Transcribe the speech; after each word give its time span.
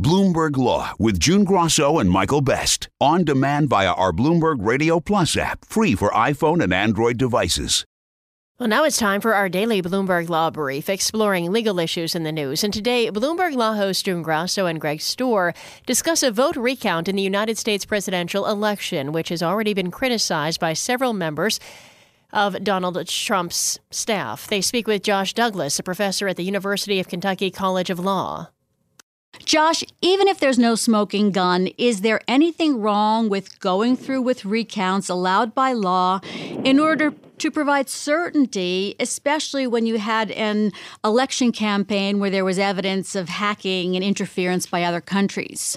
Bloomberg 0.00 0.56
Law 0.56 0.94
with 0.98 1.20
June 1.20 1.44
Grosso 1.44 1.98
and 1.98 2.10
Michael 2.10 2.40
Best. 2.40 2.88
On 2.98 3.24
demand 3.24 3.68
via 3.68 3.92
our 3.92 4.10
Bloomberg 4.10 4.56
Radio 4.64 4.98
Plus 5.00 5.36
app, 5.36 5.66
free 5.66 5.94
for 5.94 6.10
iPhone 6.12 6.62
and 6.62 6.72
Android 6.72 7.18
devices. 7.18 7.84
Well, 8.58 8.68
now 8.68 8.84
it's 8.84 8.96
time 8.96 9.20
for 9.20 9.34
our 9.34 9.48
daily 9.48 9.82
Bloomberg 9.82 10.28
Law 10.28 10.50
Brief, 10.50 10.88
exploring 10.88 11.52
legal 11.52 11.78
issues 11.78 12.14
in 12.14 12.22
the 12.22 12.32
news. 12.32 12.64
And 12.64 12.72
today, 12.72 13.10
Bloomberg 13.10 13.54
Law 13.54 13.74
hosts 13.74 14.02
June 14.02 14.22
Grosso 14.22 14.66
and 14.66 14.80
Greg 14.80 15.00
Stohr 15.00 15.54
discuss 15.84 16.22
a 16.22 16.30
vote 16.30 16.56
recount 16.56 17.06
in 17.06 17.16
the 17.16 17.22
United 17.22 17.58
States 17.58 17.84
presidential 17.84 18.46
election, 18.46 19.12
which 19.12 19.28
has 19.28 19.42
already 19.42 19.74
been 19.74 19.90
criticized 19.90 20.58
by 20.58 20.72
several 20.72 21.12
members 21.12 21.60
of 22.32 22.64
Donald 22.64 23.06
Trump's 23.08 23.78
staff. 23.90 24.46
They 24.46 24.62
speak 24.62 24.86
with 24.86 25.02
Josh 25.02 25.34
Douglas, 25.34 25.78
a 25.78 25.82
professor 25.82 26.28
at 26.28 26.36
the 26.36 26.44
University 26.44 26.98
of 26.98 27.08
Kentucky 27.08 27.50
College 27.50 27.90
of 27.90 27.98
Law. 27.98 28.48
Josh, 29.44 29.82
even 30.00 30.28
if 30.28 30.40
there's 30.40 30.58
no 30.58 30.74
smoking 30.74 31.30
gun, 31.30 31.68
is 31.78 32.02
there 32.02 32.20
anything 32.28 32.80
wrong 32.80 33.28
with 33.28 33.60
going 33.60 33.96
through 33.96 34.22
with 34.22 34.44
recounts 34.44 35.08
allowed 35.08 35.54
by 35.54 35.72
law 35.72 36.20
in 36.64 36.78
order 36.78 37.12
to 37.38 37.50
provide 37.50 37.88
certainty, 37.88 38.94
especially 39.00 39.66
when 39.66 39.84
you 39.84 39.98
had 39.98 40.30
an 40.30 40.70
election 41.04 41.50
campaign 41.50 42.20
where 42.20 42.30
there 42.30 42.44
was 42.44 42.58
evidence 42.58 43.14
of 43.14 43.28
hacking 43.28 43.96
and 43.96 44.04
interference 44.04 44.66
by 44.66 44.84
other 44.84 45.00
countries? 45.00 45.76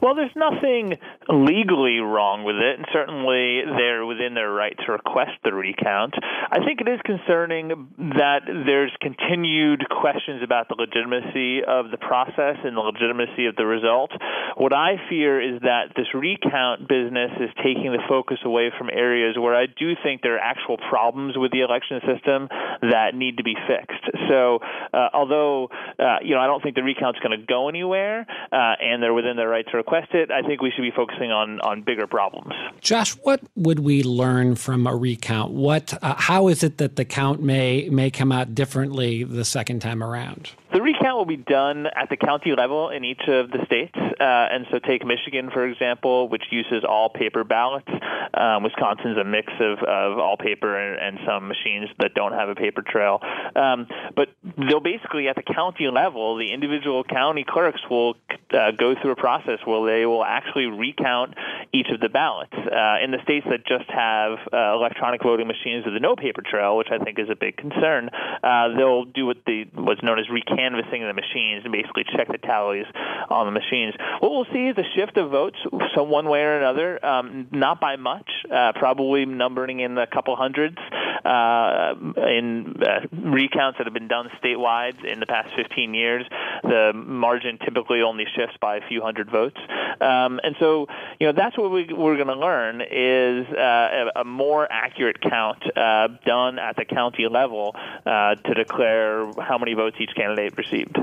Well, 0.00 0.14
there's 0.14 0.32
nothing 0.34 0.96
legally 1.28 2.00
wrong 2.00 2.44
with 2.44 2.56
it, 2.56 2.80
and 2.80 2.88
certainly 2.90 3.60
they're 3.76 4.06
within 4.06 4.32
their 4.32 4.50
right 4.50 4.72
to 4.86 4.92
request 4.92 5.36
the 5.44 5.52
recount. 5.52 6.14
I 6.16 6.64
think 6.64 6.80
it 6.80 6.88
is 6.88 7.00
concerning 7.04 7.92
that 8.16 8.48
there's 8.48 8.92
continued 9.04 9.84
questions 9.92 10.40
about 10.42 10.72
the 10.72 10.76
legitimacy 10.80 11.60
of 11.68 11.92
the 11.92 12.00
process 12.00 12.56
and 12.64 12.72
the 12.74 12.80
legitimacy 12.80 13.44
of 13.44 13.56
the 13.56 13.66
result. 13.66 14.10
What 14.56 14.72
I 14.72 14.96
fear 15.10 15.36
is 15.36 15.60
that 15.68 15.92
this 15.94 16.08
recount 16.16 16.88
business 16.88 17.36
is 17.36 17.50
taking 17.60 17.92
the 17.92 18.00
focus 18.08 18.38
away 18.44 18.72
from 18.72 18.88
areas 18.88 19.36
where 19.36 19.54
I 19.54 19.66
do 19.68 19.92
think 20.02 20.22
there 20.22 20.40
are 20.40 20.42
actual 20.42 20.78
problems 20.88 21.36
with 21.36 21.52
the 21.52 21.60
election 21.60 22.00
system 22.08 22.48
that 22.80 23.12
need 23.12 23.36
to 23.36 23.44
be 23.44 23.54
fixed. 23.68 24.16
So, 24.32 24.60
uh, 24.96 25.12
although 25.12 25.68
uh, 26.00 26.24
you 26.24 26.34
know 26.34 26.40
I 26.40 26.48
don't 26.48 26.62
think 26.62 26.74
the 26.74 26.82
recount's 26.82 27.20
going 27.20 27.38
to 27.38 27.44
go 27.44 27.68
anywhere, 27.68 28.24
uh, 28.50 28.80
and 28.80 29.02
they're 29.02 29.12
within 29.12 29.36
their 29.36 29.48
right 29.48 29.66
to 29.68 29.76
request 29.76 29.89
it, 30.12 30.30
I 30.30 30.42
think 30.42 30.62
we 30.62 30.70
should 30.70 30.82
be 30.82 30.90
focusing 30.90 31.30
on 31.30 31.60
on 31.60 31.82
bigger 31.82 32.06
problems. 32.06 32.52
Josh, 32.80 33.12
what 33.22 33.40
would 33.56 33.80
we 33.80 34.02
learn 34.02 34.54
from 34.54 34.86
a 34.86 34.94
recount? 34.94 35.52
What, 35.52 35.94
uh, 36.02 36.14
how 36.16 36.48
is 36.48 36.62
it 36.62 36.78
that 36.78 36.96
the 36.96 37.04
count 37.04 37.42
may 37.42 37.88
may 37.90 38.10
come 38.10 38.32
out 38.32 38.54
differently 38.54 39.24
the 39.24 39.44
second 39.44 39.80
time 39.80 40.02
around? 40.02 40.50
The 40.72 40.80
recount 40.80 41.16
will 41.16 41.24
be 41.24 41.36
done 41.36 41.86
at 41.96 42.08
the 42.10 42.16
county 42.16 42.54
level 42.56 42.90
in 42.90 43.04
each 43.04 43.22
of 43.26 43.50
the 43.50 43.64
states. 43.66 43.96
Uh, 43.96 44.24
and 44.24 44.66
so, 44.70 44.78
take 44.78 45.04
Michigan, 45.04 45.50
for 45.52 45.66
example, 45.66 46.28
which 46.28 46.44
uses 46.50 46.84
all 46.88 47.08
paper 47.08 47.42
ballots. 47.44 47.88
Um, 48.34 48.62
Wisconsin's 48.62 49.18
a 49.18 49.24
mix 49.24 49.52
of, 49.60 49.78
of 49.80 50.18
all 50.18 50.36
paper 50.36 50.76
and, 50.76 51.00
and, 51.00 51.26
some 51.26 51.48
machines 51.48 51.90
that 51.98 52.14
don't 52.14 52.32
have 52.32 52.48
a 52.48 52.54
paper 52.54 52.82
trail. 52.82 53.20
Um, 53.56 53.86
but 54.14 54.28
they'll 54.56 54.80
basically, 54.80 55.28
at 55.28 55.36
the 55.36 55.42
county 55.42 55.88
level, 55.88 56.36
the 56.36 56.52
individual 56.52 57.04
county 57.04 57.44
clerks 57.46 57.80
will 57.90 58.14
uh, 58.52 58.70
go 58.70 58.94
through 59.00 59.12
a 59.12 59.16
process 59.16 59.58
where 59.64 59.84
they 59.86 60.06
will 60.06 60.24
actually 60.24 60.66
recount 60.66 61.34
each 61.72 61.88
of 61.92 62.00
the 62.00 62.08
ballots. 62.08 62.54
Uh, 62.54 63.02
in 63.02 63.10
the 63.10 63.18
states 63.22 63.46
that 63.50 63.66
just 63.66 63.88
have 63.90 64.38
uh, 64.52 64.74
electronic 64.74 65.22
voting 65.22 65.46
machines 65.46 65.84
with 65.84 66.00
no 66.00 66.16
paper 66.16 66.42
trail, 66.42 66.76
which 66.76 66.88
I 66.90 66.98
think 67.02 67.18
is 67.18 67.28
a 67.28 67.36
big 67.36 67.56
concern, 67.56 68.10
uh, 68.42 68.68
they'll 68.76 69.04
do 69.04 69.26
what 69.26 69.38
the 69.46 69.66
what's 69.74 70.02
known 70.02 70.18
as 70.18 70.28
recount 70.28 70.50
canvassing 70.60 71.02
the 71.02 71.14
machines 71.14 71.64
and 71.64 71.72
basically 71.72 72.04
check 72.04 72.28
the 72.28 72.38
tallies 72.38 72.86
on 73.28 73.46
the 73.46 73.52
machines. 73.52 73.94
What 74.20 74.30
we'll 74.32 74.46
see 74.52 74.68
is 74.68 74.78
a 74.78 74.84
shift 74.96 75.16
of 75.16 75.30
votes, 75.30 75.56
so 75.94 76.02
one 76.02 76.28
way 76.28 76.40
or 76.40 76.58
another, 76.58 77.04
um, 77.04 77.48
not 77.50 77.80
by 77.80 77.96
much, 77.96 78.28
uh, 78.52 78.72
probably 78.74 79.26
numbering 79.26 79.80
in 79.80 79.94
the 79.94 80.06
couple 80.06 80.36
hundreds 80.36 80.78
uh, 81.24 81.94
in 82.16 82.82
uh, 82.82 83.06
recounts 83.12 83.78
that 83.78 83.86
have 83.86 83.94
been 83.94 84.08
done 84.08 84.30
statewide 84.42 85.04
in 85.04 85.20
the 85.20 85.26
past 85.26 85.54
15 85.56 85.94
years. 85.94 86.24
The 86.62 86.92
margin 86.94 87.58
typically 87.58 88.02
only 88.02 88.24
shifts 88.36 88.56
by 88.60 88.76
a 88.76 88.88
few 88.88 89.02
hundred 89.02 89.30
votes, 89.30 89.58
um, 90.00 90.40
and 90.42 90.56
so 90.58 90.86
you 91.18 91.26
know 91.26 91.32
that's 91.32 91.56
what 91.58 91.70
we, 91.70 91.92
we're 91.92 92.16
going 92.16 92.28
to 92.28 92.38
learn 92.38 92.80
is 92.80 93.46
uh, 93.48 94.10
a, 94.16 94.20
a, 94.20 94.24
more 94.24 94.66
accurate 94.70 95.20
count 95.20 95.62
uh, 95.76 96.08
done 96.24 96.58
at 96.58 96.76
the 96.76 96.84
county 96.84 97.26
level 97.28 97.74
uh, 98.06 98.34
to 98.36 98.54
declare 98.54 99.30
how 99.40 99.58
many 99.58 99.74
votes 99.74 99.96
each 100.00 100.14
candidate 100.14 100.56
received. 100.56 100.96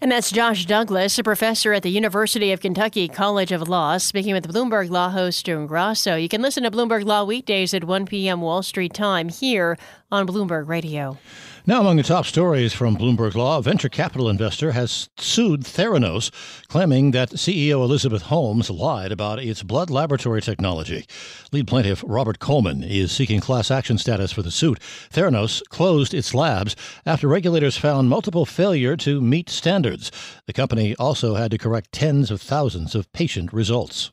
And 0.00 0.10
that's 0.10 0.30
Josh 0.30 0.66
Douglas, 0.66 1.18
a 1.18 1.22
professor 1.22 1.72
at 1.72 1.82
the 1.82 1.90
University 1.90 2.52
of 2.52 2.60
Kentucky 2.60 3.08
College 3.08 3.52
of 3.52 3.68
Law, 3.68 3.98
speaking 3.98 4.32
with 4.32 4.52
Bloomberg 4.52 4.90
Law 4.90 5.10
host 5.10 5.46
June 5.46 5.66
Grosso. 5.66 6.16
You 6.16 6.28
can 6.28 6.42
listen 6.42 6.62
to 6.62 6.70
Bloomberg 6.70 7.04
Law 7.04 7.24
weekdays 7.24 7.74
at 7.74 7.84
1 7.84 8.06
p.m. 8.06 8.40
Wall 8.40 8.62
Street 8.62 8.94
time 8.94 9.28
here 9.28 9.78
on 10.10 10.26
Bloomberg 10.26 10.68
Radio. 10.68 11.18
Now, 11.68 11.80
among 11.80 11.96
the 11.96 12.04
top 12.04 12.26
stories 12.26 12.72
from 12.72 12.96
Bloomberg 12.96 13.34
Law, 13.34 13.58
a 13.58 13.62
venture 13.62 13.88
capital 13.88 14.28
investor 14.30 14.70
has 14.70 15.08
sued 15.18 15.62
Theranos, 15.64 16.30
claiming 16.68 17.10
that 17.10 17.30
CEO 17.30 17.82
Elizabeth 17.82 18.22
Holmes 18.22 18.70
lied 18.70 19.10
about 19.10 19.40
its 19.40 19.64
blood 19.64 19.90
laboratory 19.90 20.40
technology. 20.40 21.04
Lead 21.50 21.66
plaintiff 21.66 22.04
Robert 22.06 22.38
Coleman 22.38 22.84
is 22.84 23.10
seeking 23.10 23.40
class 23.40 23.68
action 23.68 23.98
status 23.98 24.30
for 24.30 24.42
the 24.42 24.52
suit. 24.52 24.78
Theranos 25.10 25.60
closed 25.68 26.14
its 26.14 26.34
labs 26.34 26.76
after 27.04 27.26
regulators 27.26 27.76
found 27.76 28.08
multiple 28.08 28.46
failure 28.46 28.96
to 28.98 29.20
meet 29.20 29.50
standards. 29.50 30.12
The 30.46 30.52
company 30.52 30.94
also 31.00 31.34
had 31.34 31.50
to 31.50 31.58
correct 31.58 31.90
tens 31.90 32.30
of 32.30 32.40
thousands 32.40 32.94
of 32.94 33.12
patient 33.12 33.52
results. 33.52 34.12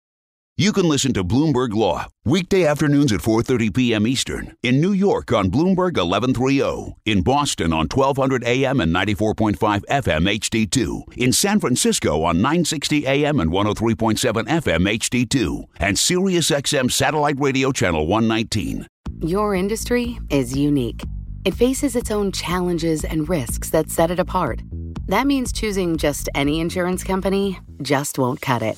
You 0.57 0.73
can 0.73 0.87
listen 0.87 1.13
to 1.13 1.23
Bloomberg 1.23 1.73
Law 1.73 2.07
weekday 2.23 2.65
afternoons 2.65 3.11
at 3.11 3.21
4:30 3.21 3.73
p.m. 3.73 4.05
Eastern 4.05 4.55
in 4.61 4.79
New 4.79 4.91
York 4.91 5.31
on 5.31 5.49
Bloomberg 5.49 5.97
1130, 5.97 6.93
in 7.05 7.23
Boston 7.23 7.73
on 7.73 7.87
1200 7.87 8.43
AM 8.43 8.79
and 8.79 8.93
94.5 8.93 9.55
FM 9.89 10.29
HD2, 10.39 11.17
in 11.17 11.31
San 11.33 11.59
Francisco 11.59 12.21
on 12.23 12.41
960 12.41 13.07
AM 13.07 13.39
and 13.39 13.49
103.7 13.49 14.19
FM 14.19 14.99
HD2, 14.99 15.63
and 15.79 15.97
SiriusXM 15.97 16.91
satellite 16.91 17.39
radio 17.39 17.71
channel 17.71 18.05
119. 18.05 18.85
Your 19.21 19.55
industry 19.55 20.19
is 20.29 20.55
unique. 20.55 21.01
It 21.43 21.55
faces 21.55 21.95
its 21.95 22.11
own 22.11 22.31
challenges 22.31 23.03
and 23.03 23.27
risks 23.27 23.71
that 23.71 23.89
set 23.89 24.11
it 24.11 24.19
apart. 24.19 24.61
That 25.07 25.25
means 25.25 25.51
choosing 25.51 25.97
just 25.97 26.29
any 26.35 26.59
insurance 26.59 27.03
company 27.03 27.57
just 27.81 28.19
won't 28.19 28.41
cut 28.41 28.61
it. 28.61 28.77